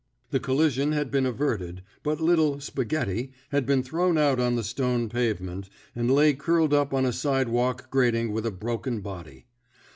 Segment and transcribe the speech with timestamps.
[0.31, 4.55] The collision had been averted, but little *^ Spaghetti ^' had been thrown out on
[4.55, 9.01] the stone pavement, and lay curled up on a side walk grating with a broken
[9.01, 9.45] body.